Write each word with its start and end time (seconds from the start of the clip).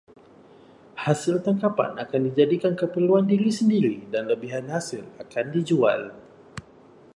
Hasil 1.05 1.35
tangkapan 1.45 1.91
akan 2.03 2.21
dijadikan 2.33 2.73
keperluan 2.81 3.25
diri 3.31 3.49
sendiri 3.59 3.95
dan 4.13 4.23
lebihan 4.33 4.65
hasil 4.73 5.03
akan 5.23 5.45
dijual. 5.55 6.01